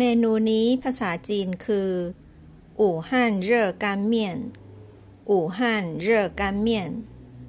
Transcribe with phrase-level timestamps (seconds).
[0.00, 1.90] เมนูนี้ภาษาจีนคือ
[2.80, 4.38] อู่ฮั่นเร่อกันเมียน
[5.30, 6.90] อู่ฮั่นเร่อกันเมียน